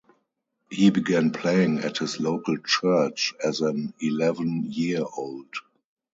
[0.71, 5.53] He began playing at his local church as an eleven year old.